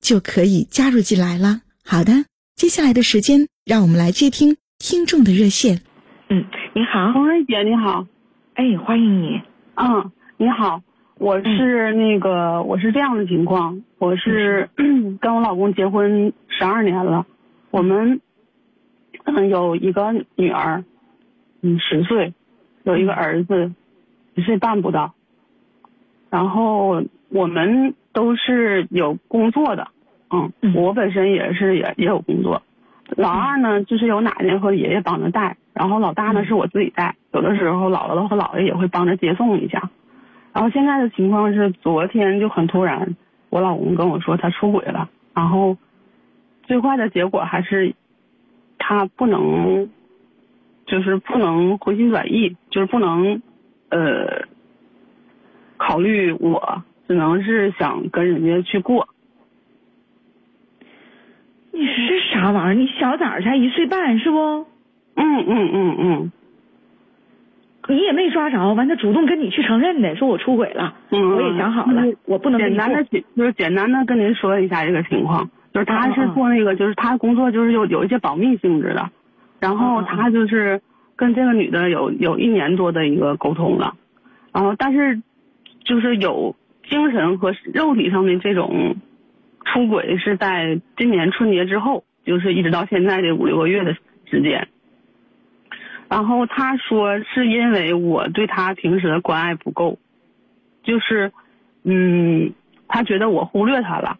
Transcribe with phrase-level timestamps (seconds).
[0.00, 1.60] 就可以加入进来了。
[1.84, 2.12] 好的，
[2.54, 5.80] 接下来的时间，让我们来接听听众的热线。
[6.28, 8.06] 嗯，你好，红瑞姐，你好。
[8.54, 9.40] 哎，欢迎你。
[9.74, 10.82] 嗯，你好，
[11.16, 14.68] 我是那个，我是这样的情况，我是
[15.20, 17.26] 跟我老公结婚十二年了，
[17.70, 18.20] 我们
[19.24, 20.84] 嗯有一个女儿。
[21.62, 22.32] 嗯，十岁，
[22.84, 23.70] 有一个儿子，
[24.34, 25.14] 一岁半不到。
[26.30, 29.88] 然后我们都是有工作的，
[30.30, 32.62] 嗯，我本身也是也也有工作。
[33.16, 37.16] 老二呢，就是有奶奶和爷爷帮着带，然后老大呢是我自己带。
[37.32, 39.90] 有的时候姥姥和姥爷也会帮着接送一下。
[40.52, 43.16] 然后现在的情况是，昨天就很突然，
[43.48, 45.76] 我老公跟我说他出轨了，然后
[46.64, 47.94] 最坏的结果还是
[48.78, 49.88] 他不能。
[50.86, 53.40] 就是不能回心转意，就是不能，
[53.90, 54.42] 呃，
[55.76, 59.08] 考虑我，只能是想跟人家去过。
[61.72, 62.74] 你是啥玩意儿？
[62.74, 64.38] 你小崽才一岁半是不？
[65.16, 66.32] 嗯嗯嗯嗯。
[67.88, 70.94] 你也没抓着，完他主动跟你去承认的，说我出轨了。
[71.10, 71.34] 嗯。
[71.34, 79.10] 我也想好了，我不能简单的就是简单的跟您说一下这个情况，就是他是做那个，就是他工作就是有有一些保密性质的。
[79.58, 80.80] 然后他就是
[81.16, 83.96] 跟这个女的有有一年多的一个沟通了，
[84.52, 85.20] 然后但是
[85.82, 86.54] 就是有
[86.90, 88.96] 精神和肉体上的这种
[89.64, 93.96] 出轨是在今年春节之后，就是一直到现在这五六个月的
[94.26, 94.68] 时间。
[96.10, 99.98] 然后他说是因为我对他平时的关爱不够，
[100.82, 101.32] 就是
[101.84, 102.52] 嗯，
[102.88, 104.18] 他觉得我忽略他了，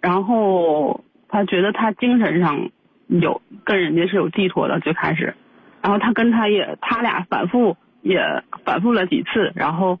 [0.00, 2.70] 然后他觉得他精神上。
[3.10, 5.34] 有跟人家是有寄托的，最开始，
[5.80, 8.20] 然后他跟他也，他俩反复也
[8.66, 9.98] 反复了几次，然后，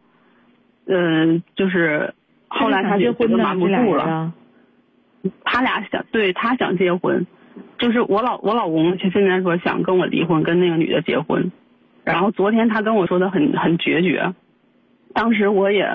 [0.88, 2.12] 嗯，就是
[2.48, 4.32] 后来他就觉得瞒不住了，
[5.44, 7.26] 他俩想对他想结婚，
[7.78, 11.52] 就是我老我老公现在说想跟我离婚，跟那个女的结婚，
[12.04, 14.32] 然后昨天他跟我说的很很决绝，
[15.14, 15.86] 当时我也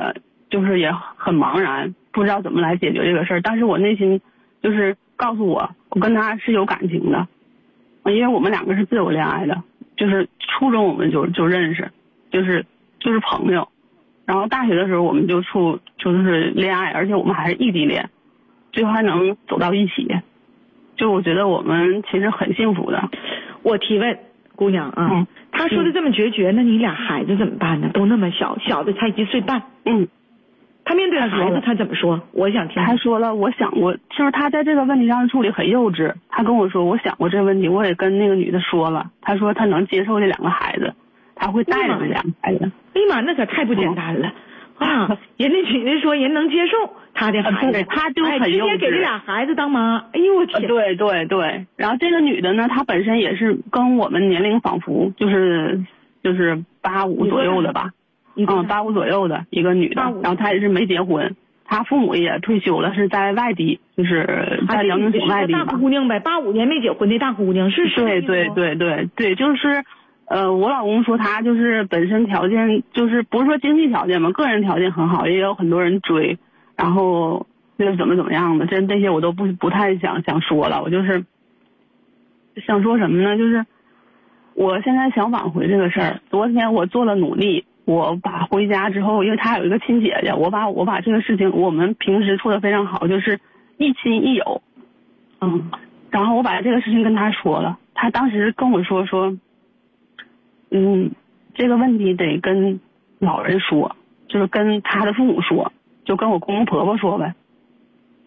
[0.50, 4.22] 就是也很茫然，不知道怎么来解决这个事儿，但是我内心
[4.62, 5.72] 就是告诉我。
[5.90, 7.28] 我跟他是有感情的，
[8.06, 9.62] 因为我们两个是自由恋爱的，
[9.96, 11.92] 就是初中我们就就认识，
[12.32, 12.66] 就是
[13.00, 13.68] 就是朋友，
[14.26, 18.10] 然后大学的时候我们就处就是恋爱，而且我们还是异地恋，
[18.72, 20.08] 最后还能走到一起，
[20.96, 23.10] 就我觉得我们其实很幸福的。
[23.64, 24.18] 我提问，
[24.56, 27.90] 姑娘啊，他说的这么决绝，那你俩孩子怎么办呢？
[27.94, 29.64] 都那么小，小的才一岁半。
[29.86, 30.08] 嗯。
[30.86, 32.20] 他面对孩子，他怎么说？
[32.34, 32.84] 我想听。
[32.84, 36.14] 他说了，我想过，就是他在这个问题上处理很幼稚。
[36.28, 39.10] 他跟我说，我想过这个问题，我也跟那个女的说了。
[39.22, 40.94] 他说他能接受这两个孩子，
[41.36, 42.72] 他会带着这两孩子。
[42.94, 44.34] 哎呀妈，那可太不简单了
[44.78, 45.18] 啊！
[45.38, 48.24] 人家女的说人能接受他的孩子，他就。
[48.26, 50.06] 直接给这俩孩子当妈。
[50.14, 50.68] 哎呦我天！
[50.68, 55.84] 对对对，然后这个女的呢，她本身也是跟我们年龄仿佛，就是
[56.24, 57.92] 就是八五左右的吧。
[58.36, 61.36] 嗯，八五左右的一个女的，然后她也是没结婚，
[61.66, 67.88] 她父母也退休了，是在外地，就是在辽宁省外地大姑娘呗，八五年没结婚的大姑娘是。
[67.96, 69.84] 对对对对对，就是，
[70.26, 76.38] 呃，我老公说他就是本身条件就是不是说经济条件嘛，个人条件很好，也有很多人追，
[76.76, 77.46] 然后
[77.78, 81.26] 就是怎么怎么样的，这这些我都不不太想想说了，我就是
[82.66, 83.38] 想说什么呢？
[83.38, 83.66] 就是
[84.56, 87.66] 我现在想挽回这个事儿，昨天我做了努力。
[87.86, 93.42] 我把回家之后，因为他有一个亲姐姐，我把我把这个事情，我们平时处的非常好，就是
[93.76, 94.62] 一亲一友，
[95.42, 95.70] 嗯，
[96.10, 99.36] 然后我把这个事情跟他说了，他当时跟我说说，
[100.76, 101.12] 嗯，
[101.54, 102.80] 这个问题得跟
[103.20, 103.96] 老人说，
[104.28, 105.72] 就是跟他的父母说，
[106.04, 107.36] 就跟我公公婆婆说呗，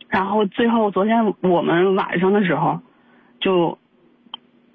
[0.09, 2.81] 然后最后昨天我们晚上的时候，
[3.41, 3.79] 就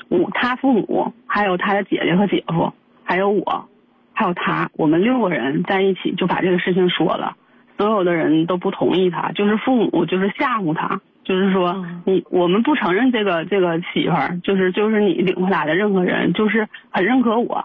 [0.10, 2.74] 我他父母还有他的姐姐和姐夫，
[3.06, 3.70] 还有我，
[4.12, 7.38] 还有他，我们六个人在一起就把这个事情说了。
[7.78, 11.00] 所有的人都不同意他，就是父母就是吓唬他，
[11.32, 17.64] 就是说你我们不承认这个这个媳妇儿，就是就是你领回来的任何人，就是很认可我，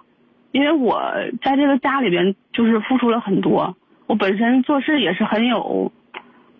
[0.53, 1.03] 因为我
[1.43, 3.77] 在这个家里边就是付出了很多，
[4.07, 5.91] 我本身做事也是很有，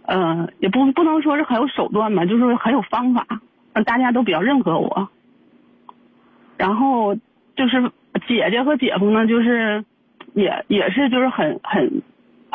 [0.05, 3.25] 呃，也不不能说是很有手段吧，就是很有方法，
[3.73, 5.09] 让大家都比较认可我。
[6.57, 7.15] 然后
[7.55, 7.93] 就是
[8.27, 9.85] 姐姐和姐夫呢，就是
[10.35, 12.03] 也也是就是很很。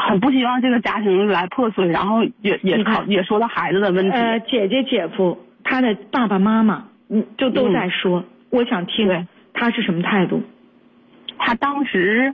[0.08, 4.12] 很不希望这个家庭来破碎，然后也也考也说到孩子的问题。
[4.12, 8.24] 呃，姐姐、姐夫，他的爸爸妈妈，嗯，就都在说。
[8.50, 10.42] 我想听他是什么态度。
[11.38, 12.34] 他当时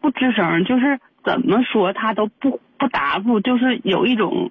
[0.00, 4.50] 不吱声，就是怎么说他都不不答复，就是有一种，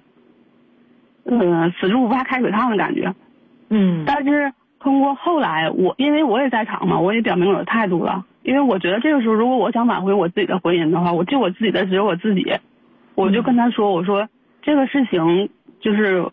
[1.24, 3.14] 嗯，死猪不怕开水烫的感觉。
[3.68, 4.04] 嗯。
[4.06, 8.24] 但是通过后来，我因为我也在场嘛，我也表明我的态度了。
[8.42, 12.50] 因为我觉得这个时候，如果我想挽回我自己的婚姻的话，我就我自己的只有我自己，
[13.14, 14.28] 我就跟他说：“我说
[14.62, 15.50] 这个事情
[15.80, 16.30] 就是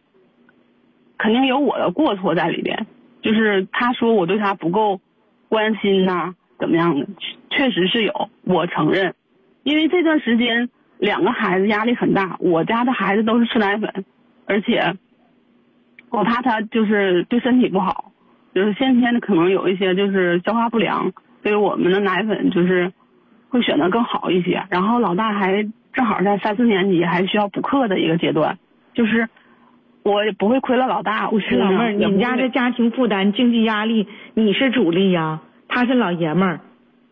[1.18, 2.88] 肯定有我的过错在里边，
[3.22, 5.02] 就是他说我对他不够
[5.50, 7.06] 关心呐，怎么样的，
[7.50, 9.14] 确实是有，我承认。
[9.64, 14.06] 因为这段时间两个孩子压力很大，我家的孩子都是吃奶粉，
[14.46, 14.96] 而且
[16.10, 18.14] 我怕他就是对身体不好，
[18.58, 21.12] 就是先天的可能有一些就是消化不良。”
[21.44, 22.92] 所以我们的奶粉就是
[23.50, 25.64] 会选择更好一些，然后老大还
[25.94, 28.58] 正好在三四年级，还需要补课的一个阶段，
[28.94, 29.30] 就是
[30.04, 31.30] 我也不会亏了老大。
[31.30, 36.60] 我老妹儿，你们家这家庭负担、经济压力，你是主力呀，他是老爷们儿，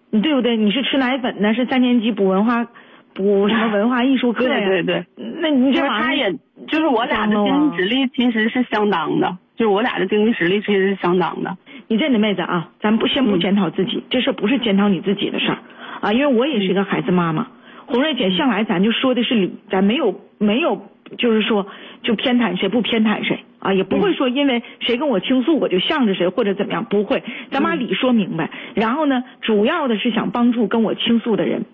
[0.09, 0.57] 你对不对？
[0.57, 2.65] 你是吃奶粉呢，是三年级补文化，
[3.13, 4.67] 补什么文化艺术课呀？
[4.67, 5.05] 对对对，
[5.39, 6.35] 那你这他也
[6.67, 11.57] 就是我俩的经济实力其实是相当的，就是我俩的经济实力其实是相当的。
[11.87, 15.57] 你这的妹子啊，咱不先不检讨自己，这事不是检讨你自己的事儿，
[16.01, 17.47] 啊，因为我也是一个孩子妈妈。
[17.85, 20.87] 红瑞姐向来咱就说的是理，咱没有没有
[21.17, 21.67] 就是说
[22.01, 28.49] 就偏袒谁不偏袒谁啊，也不会说因为谁跟我倾诉我就向着谁或者怎么样，不会，咱把理说明白。
[28.73, 31.65] 然后呢，主要的是想帮助跟我倾诉的人。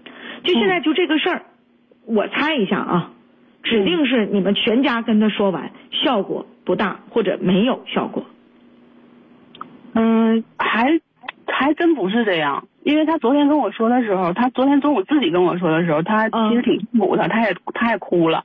[0.43, 1.43] 就现在就这个事儿，
[2.05, 3.11] 我猜一下啊，
[3.63, 8.25] 指定是你们全家跟他说完，效果不大或者没有效果。
[9.93, 10.99] 嗯，还
[11.47, 18.43] 还真不是这样，因为他昨天跟我说的时候，他昨天中午自己跟我说的时候，他其实挺痛苦的，他也他也哭了。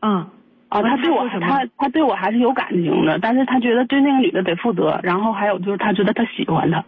[0.00, 0.26] 嗯
[0.68, 6.84] 啊，他对我他他对我还是有感情的，但是他觉得对那个女的得负责，然后还有就是他觉得他喜欢她。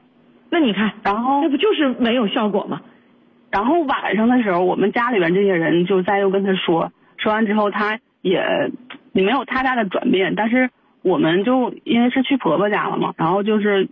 [0.50, 2.81] 那你看，然后那不就是没有效果吗？
[3.50, 8.43] 然后晚上的时候，我们家里边这些人就再又跟他说，说完之后他也
[9.13, 10.69] 也没有太大的转变，但是。
[11.03, 13.89] 我们就因为是去婆婆家了嘛，然后就是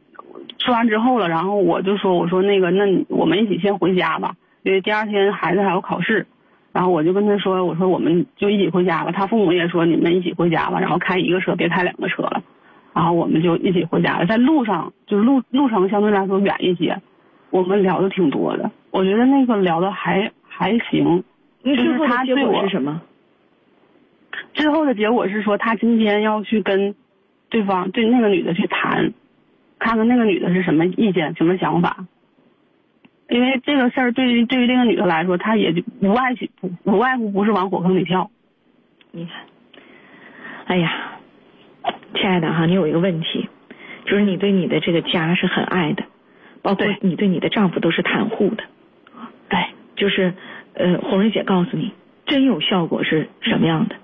[0.58, 6.26] 说完之后了，然后我就说我说那个那我们一起先回家吧，因为第二天孩子还要考试，
[6.70, 12.42] 然后我就跟他说我说我们就一起回家吧，他父母也说你们一起回家吧，然后开一个车别开两个车了，
[12.92, 17.00] 然后我们就一起回家了，在路上就是路路程相对来说远一些，
[17.48, 21.24] 我们聊的挺多的，我觉得那个聊的还还行，
[21.64, 23.00] 就是他对我是什么？
[24.54, 26.94] 之后的结果是说，他今天要去跟
[27.48, 29.12] 对方对那个女的去谈，
[29.78, 32.06] 看看那个女的是什么意见、什么想法。
[33.28, 38.30] 因为这个事儿对于对于这个女的来说，她也就无外不无外乎不是往火坑里跳。
[39.10, 39.34] 你看，
[40.66, 41.18] 哎呀，
[42.14, 43.48] 亲爱的哈，你有一个问题，
[44.06, 46.04] 就是你对你的这个家是很爱的，
[46.62, 48.64] 包括你对你的丈夫都是袒护的。
[49.50, 49.60] 对，
[49.96, 50.32] 就是
[50.72, 51.92] 呃，红瑞姐告诉你，
[52.24, 53.96] 真有效果是什么样的？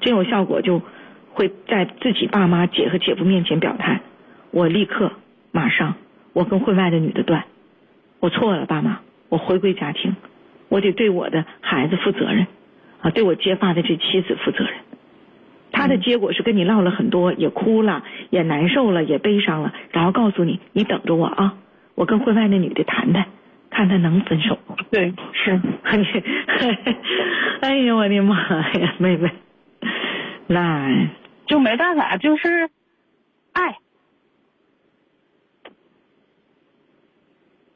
[0.00, 0.82] 真有效果，就
[1.32, 4.00] 会在自己爸妈、姐和姐夫面前表态。
[4.50, 5.12] 我立刻、
[5.52, 5.94] 马上，
[6.32, 7.44] 我跟婚外的女的断。
[8.20, 10.16] 我错了，爸妈，我回归家庭，
[10.68, 12.46] 我得对我的孩子负责任，
[13.00, 14.74] 啊，对我结发的这妻子负责任。
[15.70, 21.54] 他的结果是跟你唠了很多，也哭了，也难受了，也悲伤了，然后告诉你，你等着我啊，
[21.94, 23.26] 我跟婚外那女的谈谈，
[23.70, 24.58] 看他能分手。
[24.90, 25.60] 对，是。
[27.60, 28.36] 哎呦，我的妈
[28.72, 29.30] 呀，妹妹。
[30.48, 31.08] 那
[31.46, 32.68] 就没办法，就是
[33.52, 33.76] 爱。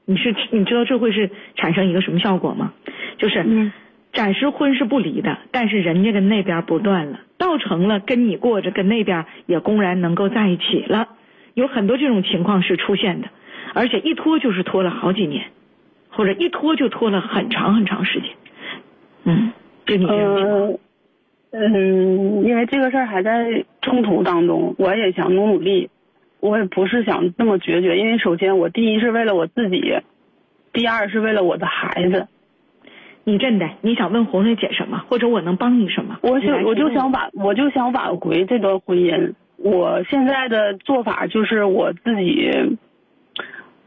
[0.05, 2.73] 你是你知道这会是产生一个什么效果吗？
[3.19, 3.71] 就是
[4.13, 11.09] 暂时婚是不离的，但是人家跟那边不断了，倒成了跟你过着，跟那边也公然能够在一起了。
[11.55, 13.29] 有很多这种情况是出现的，
[13.75, 15.45] 而且一拖就是拖了好几年，
[16.11, 18.31] 或者一拖就拖了很长很长时间。
[19.25, 19.53] 嗯，
[19.87, 20.79] 就你这种情况。
[21.53, 25.91] 嗯，因为这个事儿还在冲突当中，我也想努努力，
[26.41, 29.95] 我也不是想这么决绝，因为首先我第一是为了我自己，
[30.73, 32.27] 第二是为了我的孩子。
[33.25, 36.19] 你真的你想问红瑞姐什么，或者我能帮你什么？
[36.23, 39.35] 我想我就想挽，我就想挽回这段婚姻。
[39.59, 42.51] 我现在的做法就是我自己，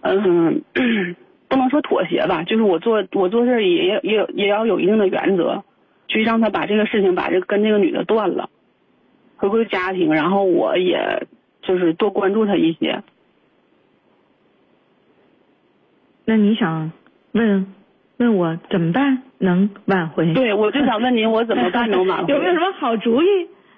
[0.01, 0.61] 嗯，
[1.49, 5.63] 不能说妥协吧，就是我做我做事也也也也要有一定的原则，
[6.07, 8.49] 去让他把这个事情把这个跟这个女的断了，
[9.37, 11.27] 回归家庭，然后我也
[11.61, 13.03] 就是多关注他一些。
[16.25, 16.91] 那你想
[17.33, 17.73] 问
[18.17, 20.33] 问我怎么办能挽回？
[20.33, 22.33] 对，我就想问您，我怎么办能挽回？
[22.33, 23.25] 有没有什么好主意，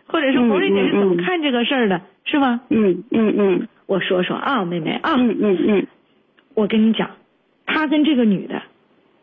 [0.06, 2.62] 或者是嗯红瑞姐是怎么看这个事儿的，是吧？
[2.70, 5.88] 嗯嗯嗯我说说啊，妹妹啊，嗯嗯嗯
[6.54, 7.12] 我跟你讲，
[7.66, 8.62] 他跟这个女的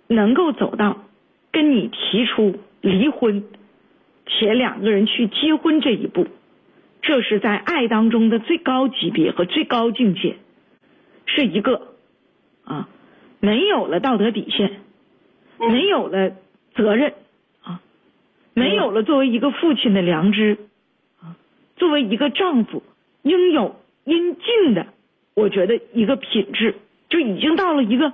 [0.07, 0.99] 能够走到
[1.51, 3.45] 跟你提出离婚，
[4.27, 6.27] 且两个人去结婚这一步，
[7.01, 10.37] 这是在爱当中的最高级别和最高境界，
[11.25, 11.95] 是一个
[12.65, 12.89] 啊，
[13.41, 14.81] 没有了道德底线，
[15.59, 15.73] 嗯。
[15.73, 16.33] 没有了
[16.75, 17.15] 责任
[17.63, 17.81] 啊，
[18.53, 20.59] 没有了作为一个父亲的良知
[21.23, 21.37] 啊，
[21.77, 22.83] 作为一个丈夫
[23.23, 24.89] 应有应尽的，
[25.33, 26.75] 我觉得一个品质
[27.09, 28.13] 就已经到了一个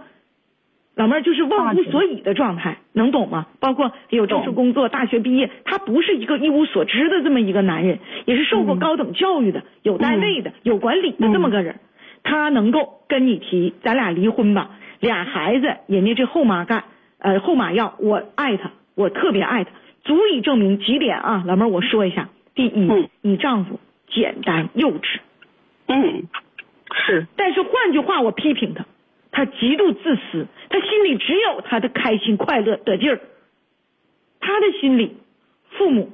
[0.97, 3.47] 老妹儿就是忘乎所以的状态，能懂吗？
[3.59, 11.77] 包括有正式工作、大学毕业，他不是一个一无所知的这么一个男人，也是受过嗯高等教育的、有单位的、有管理的这么个人。
[12.23, 16.85] 他能够跟你提，咱俩离婚吧，俩孩子，人家这后妈干，
[17.19, 19.71] 呃，后妈要，我爱他，我特别爱他，
[20.05, 22.29] 足以证明几点啊，老妹儿，我说一下。
[22.55, 25.21] 第一，嗯你丈夫简单幼稚，
[25.87, 26.25] 嗯，
[26.93, 28.85] 是但是换句话，我批评他，
[29.41, 33.21] 他极度自私，他心里只有他的开心、快乐、得劲儿。
[34.39, 35.17] 他的心里，
[35.71, 36.11] 父母、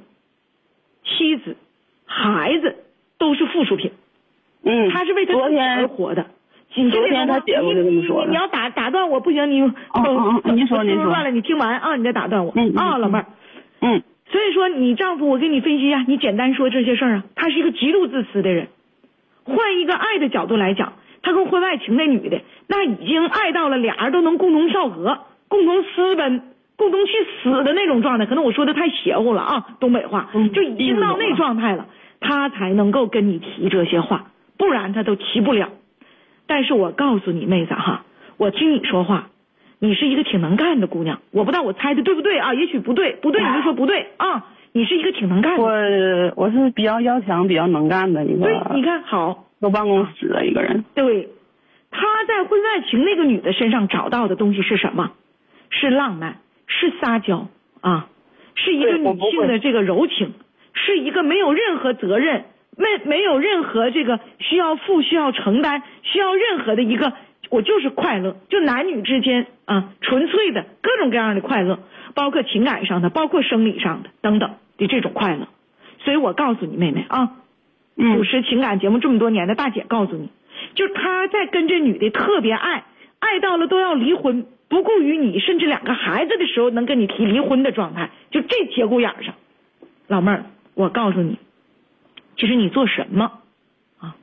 [1.03, 1.57] 妻子、
[2.05, 2.77] 孩子
[3.19, 3.91] 都是附属品，
[4.63, 6.27] 嗯，他是为他自己而活的。
[6.93, 13.27] 昨天他姐夫就这么说的你你你要打打断我不行，你哦哦哦您说我您说断了，你听完啊，你再打断我啊，嗯老妹儿。
[13.81, 18.69] 嗯所以说，你丈夫，我给你分析一下，你简单说这些事儿啊，他是一个极度自私的人。
[19.43, 20.93] 换一个爱的角度来讲，
[21.27, 25.19] 他跟婚外情那女的，那已经爱到了俩人都能共同跳河、
[25.49, 26.41] 共同私奔、
[26.77, 28.27] 共同去死的那种状态。
[28.27, 31.87] 可能我说的太邪乎了啊，东北话，嗯就已经到那状态了，
[32.21, 35.71] 他才能够跟你提这些话，不然他都提不了。
[36.47, 38.05] 但是我告诉你妹子哈，
[38.37, 39.27] 我听你说话，
[39.81, 42.55] 你是一个挺能干的姑娘，我不知道我猜的对不对啊？
[42.55, 44.47] 也许不对，不对你就说不对啊。
[44.73, 50.85] 你是一个挺能干我的，我是比较要强、比较能干的一个，对，你看好，坐办公室的一个人。
[50.95, 51.29] 对，
[51.91, 55.13] 他在婚外情那个女的身上找到的东西是什么？
[55.71, 57.49] 是浪漫，是撒娇
[57.81, 58.09] 啊，
[58.55, 60.33] 是一个女性的这个柔情，
[60.75, 62.45] 是一个没有任何责任、
[62.77, 67.13] 没没有任何这个需要负、需要承担、需要任何的一个，
[67.51, 71.81] 我就是快乐，就男女之间啊，纯粹的各种各样的快乐，
[72.15, 75.49] 包括情感上的，包括生理上的等等的这种快乐。
[76.05, 77.33] 所以我告诉你妹妹啊，
[77.97, 80.29] 主持情感节目这么多年的大姐告诉你，
[80.75, 82.85] 就他在跟这女的特别爱，
[83.19, 89.35] 爱到了都要离婚，不顾于你甚至两个孩子的时候，能跟你提离婚的状态，就这节骨眼上，
[90.09, 91.39] 老妹儿，我告诉你，
[92.37, 93.33] 其实你做什么，
[93.99, 94.15] 啊，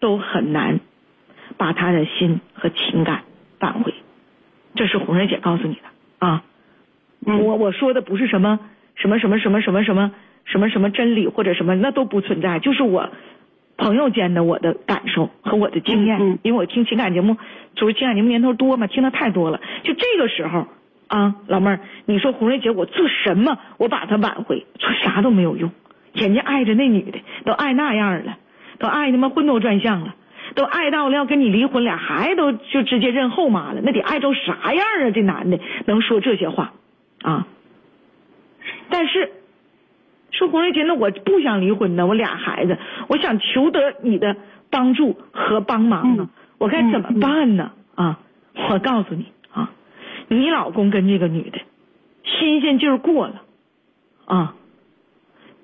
[0.00, 0.80] 都很难
[1.56, 3.22] 把他的心和情感
[3.60, 3.94] 挽回。
[4.74, 6.42] 这是红人姐告诉你的啊。
[7.24, 8.58] 我我说的不是什么
[8.96, 10.12] 什么什么什么什么什么。
[10.44, 13.08] 真理或者什么，那都不存在，就是我
[13.76, 17.36] 朋友间的我的感受和我的经验，嗯嗯因为我听情感节目，
[17.74, 19.60] 就是情感节目年头多嘛，听的太多了。
[19.82, 20.66] 就这个时候
[21.08, 25.70] 啊，老妹儿，你说红瑞姐，我做什么我把他挽回，说啥都没有用，
[26.12, 28.36] 人家爱着那女的都爱那样了，
[28.78, 30.16] 都爱他妈昏头转向了。
[30.54, 35.10] 都爱到了要跟你离婚，俩孩子都就直接认后妈了，那得爱成啥样啊？
[35.10, 36.74] 这男的能说这些话
[37.22, 37.46] 啊？
[38.90, 39.30] 但是
[40.32, 42.76] 说红瑞姐，那我不想离婚呢，我俩孩子，
[43.08, 44.36] 我想求得你的
[44.70, 47.72] 帮助和帮忙呢，嗯我该怎么办呢？
[47.94, 48.20] 啊，
[48.70, 49.70] 我告诉你啊，
[50.28, 51.58] 你老公跟这个女的
[52.24, 53.42] 新鲜劲儿过了
[54.24, 54.54] 啊，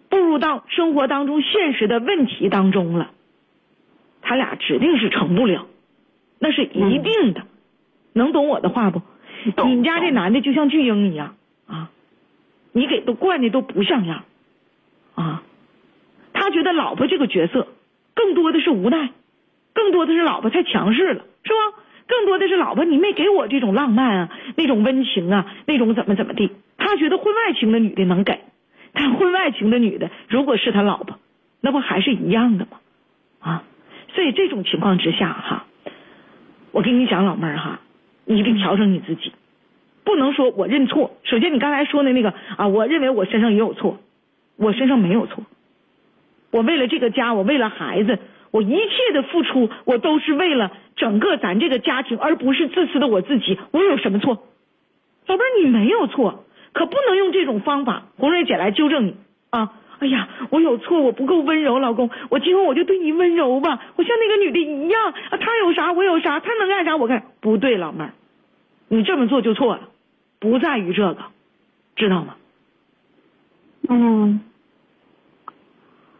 [0.08, 3.12] 步入到生活当中现实的问题当中了，
[4.22, 5.66] 他俩指定是成不了，
[6.40, 7.42] 那是一定的，
[8.12, 9.00] 能懂我的话不？
[9.64, 11.36] 你们家这男的就像巨婴一样
[11.68, 11.90] 啊，
[12.72, 14.24] 你给都惯的都不像样
[16.58, 17.68] 觉得老婆这个角色
[18.14, 19.10] 更多的是无奈，
[19.72, 21.82] 更多的是老婆太强势了，是吧？
[22.08, 26.50] 更多的是老婆你没给我这种浪漫啊，那种温情啊，那种怎么怎么地。
[26.76, 28.40] 他觉得婚外情的女的能给，
[28.92, 31.16] 但婚外情的女的，如果是他老婆，
[31.60, 32.78] 那不还是一样的吗？
[33.38, 33.62] 啊，
[34.14, 35.66] 所以这种情况之下哈，
[36.72, 37.78] 我跟你讲，老妹儿哈，
[38.24, 39.32] 你得调整你自己，
[40.02, 41.14] 不能说我认错。
[41.22, 43.98] 首先，你刚才说的那个啊，我认为我身上也有错，
[44.56, 45.44] 我身上没有错。
[46.50, 48.18] 我为了这个家，我为了孩子，
[48.50, 53.58] 我一切的付出，我都是为了整个咱这个家庭，而不是自私的我自己。
[53.70, 54.34] 我有什么错？
[55.26, 59.16] 宝贝儿，你没有错，可不能用这种方法，红瑞姐来纠正你
[59.50, 59.74] 啊！
[59.98, 68.14] 哎呀，我有错，我不够温柔，老公，我今后我就对你温柔吧，我像那个女的一样啊，她有啥我有啥，她能干啥我干，不对，老妹儿，
[68.88, 69.88] 你这么做就错了，
[70.38, 71.24] 不在于这个，
[71.96, 72.36] 知道吗？
[73.88, 74.40] 嗯。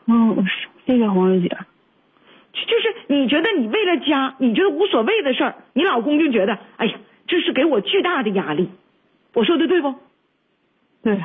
[0.08, 0.44] 嗯，
[0.86, 1.48] 谢谢红瑞姐。
[1.48, 8.70] 就是你觉得你为了家，你觉得无所谓的事儿，你老公就觉得，哎呀，这是给我巨大的压力。
[9.34, 9.94] 我说的对不？
[11.02, 11.22] 对。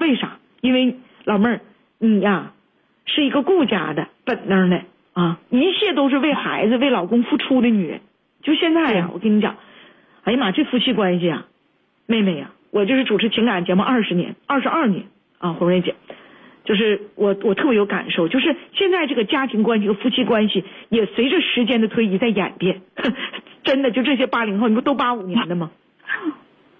[0.00, 0.38] 为啥？
[0.60, 1.60] 因为老妹儿，
[1.98, 2.52] 你呀
[3.06, 4.82] 是一个顾家的本能的
[5.14, 8.00] 啊，一切都是为孩子、为老公付出的女人。
[8.42, 9.56] 就现在呀，我跟你讲，
[10.24, 11.46] 哎呀妈，这夫妻关系啊，
[12.06, 15.06] 妹妹呀，我就是主持情感节目二十年、二十二年
[15.38, 15.94] 啊，红瑞姐。
[16.66, 18.28] 就是我，我特别有感受。
[18.28, 22.82] 就是现在这个家庭关系和夫妻关系也随着时间的推移在演变。
[23.64, 25.70] 真的，就这些八零后，你不都八五年的吗？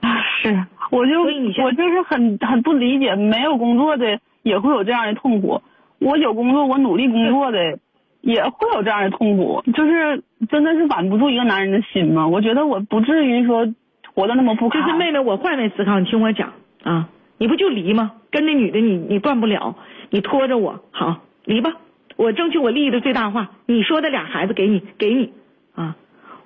[0.00, 5.62] 啊，是，我就我就是很很不理解，没有工作的也会有这样的痛苦。
[5.98, 7.78] 我有工作，我努力工作的
[8.20, 9.62] 也会有这样的痛苦。
[9.72, 12.28] 就是真的是挽不住一个男人的心吗？
[12.28, 13.66] 我觉得我不至于说
[14.14, 14.82] 活得那么不堪。
[14.82, 16.52] 就是妹妹，我换位思考，你听我讲
[16.84, 17.08] 啊。
[17.38, 18.12] 你不就离吗？
[18.30, 19.76] 跟那女的你你断不了，
[20.10, 21.72] 你拖着我好离吧，
[22.16, 23.50] 我争取我利益的最大化。
[23.66, 25.32] 你说的俩孩子给你给你
[25.74, 25.96] 啊，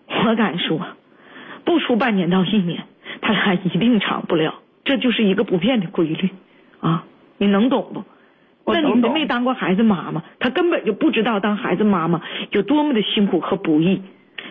[0.09, 0.81] 我敢说，
[1.65, 2.85] 不出半年到一年，
[3.21, 4.55] 他俩一定长不了。
[4.85, 6.31] 这就是一个不变的规律
[6.81, 7.05] 啊，
[7.39, 8.05] 你能懂不？
[8.73, 14.03] 那女的没当过孩子妈妈，她根本就不知道当孩子妈妈有多么的辛苦和不易。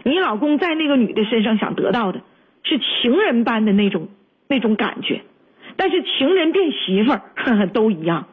[0.04, 2.21] 你老公在那个女的身上想得到的
[2.63, 4.10] 是情人般的那种
[4.47, 5.21] 那种感觉。
[5.79, 8.27] 但是情人变媳妇儿 都一样，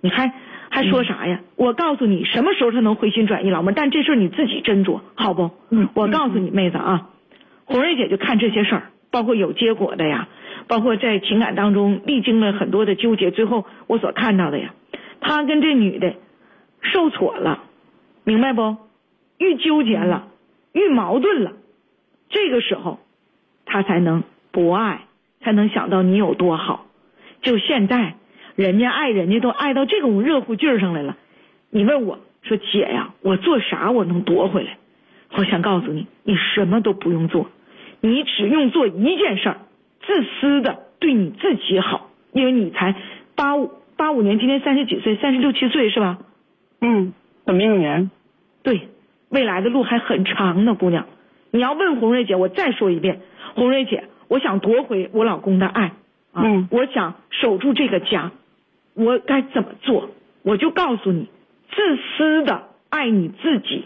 [0.00, 0.32] 你还
[0.70, 1.42] 还说啥呀？
[1.56, 3.74] 我告诉你，什么时候他能回心转意，老妹儿？
[3.74, 5.50] 但这事儿你自己斟酌，好不？
[5.68, 5.90] 嗯。
[5.92, 7.10] 我告诉你，妹子啊，
[7.66, 10.28] 红瑞姐就看这些事儿，包括有结果的呀，
[10.66, 14.72] 包括在情感当中历经了很多的纠结，最后我所看到的呀，
[15.20, 16.14] 他跟这女的
[16.80, 17.64] 受挫了，
[18.24, 18.78] 明白不？
[19.36, 20.28] 愈纠结了，
[20.72, 21.52] 愈矛盾了，
[22.30, 22.98] 这个时候
[23.66, 25.02] 他才能博爱。
[25.42, 26.86] 才能想到你有多好，
[27.42, 28.14] 就现在，
[28.56, 31.16] 人家爱人家都爱到这种热乎劲儿上来了。
[31.70, 34.78] 你问我说姐呀，我做啥我能夺回来？
[35.36, 37.48] 我想告诉你，你什么都不用做，
[38.00, 39.56] 你只用做一件事儿，
[40.06, 42.94] 自私的对你自己好，因为你才
[43.34, 46.18] 八五八五年，今年三十几岁，三十六七岁是吧？
[46.80, 48.10] 嗯，本命年。
[48.62, 48.88] 对，
[49.30, 51.06] 未来的路还很长呢，姑娘。
[51.50, 53.20] 你要问红瑞姐，我再说一遍，
[53.54, 54.04] 红瑞姐。
[54.32, 55.92] 我想夺回我老公的爱，
[56.32, 58.32] 嗯，我想守住这个家，
[58.94, 60.08] 我该怎么做？
[60.42, 61.28] 我就告诉你，
[61.70, 63.84] 自私的爱你自己，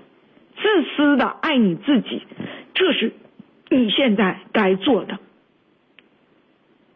[0.56, 2.22] 自私的爱你自己，
[2.74, 3.12] 这是
[3.70, 5.18] 你现在该做的。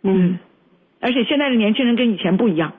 [0.05, 0.39] 嗯，
[1.01, 2.75] 而且现在的年轻人跟以前不一样，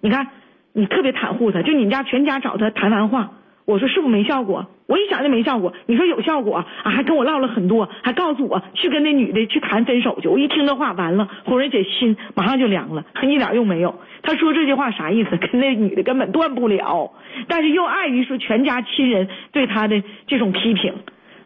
[0.00, 0.26] 你看
[0.72, 3.34] 你特别袒护他，就你们家全家找他谈完话。
[3.68, 4.66] 我说是不是没效果？
[4.86, 5.74] 我一想就没效果。
[5.84, 6.66] 你说有效果啊？
[6.84, 10.28] 还跟我唠了很多，还告诉我去跟那女的去谈分手去。
[10.28, 14.00] 我一听这话，完了，红瑞姐心马上就凉了，一点用没有。
[14.22, 15.36] 她说这句话啥意思？
[15.36, 17.12] 跟那女的根本断不了，
[17.46, 20.94] 但是又碍于说全家亲人对她的这种批评，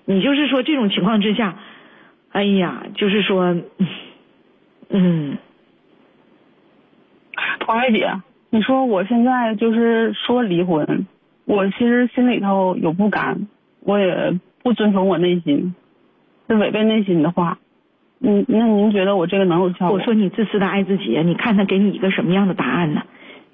[0.05, 1.57] 你就是说这种情况之下，
[2.31, 3.57] 哎呀，就是说，
[4.91, 5.39] 嗯，
[7.67, 8.13] 红瑞姐，
[8.51, 11.05] 你说我现在就是说离婚。
[11.45, 13.49] 我其实心里头有不甘，
[13.81, 15.75] 我也不遵从我内心，
[16.49, 17.59] 是违背内心的话。
[18.21, 19.99] 嗯，那您觉得我这个能有效果？
[19.99, 23.03] 我说你自私的爱自己，你看他给你一个什么样的答案呢？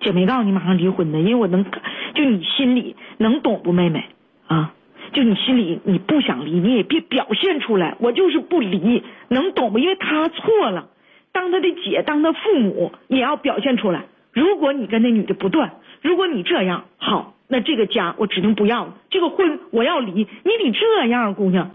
[0.01, 1.64] 姐没告诉你马上离婚的，因为我能，
[2.14, 4.05] 就你心里能懂不，妹妹
[4.46, 4.74] 啊？
[5.12, 9.79] 就你心里你不想离，你也别表现出来，我就是不离，能懂不？
[9.79, 10.88] 因为他错了，
[11.33, 14.05] 当他的姐，当他父母也要表现出来。
[14.35, 17.33] 如果你跟那女的不断，如果你这样好。
[17.48, 21.70] 那这个家我指定不要了，这个婚我要离，你得这样，姑娘。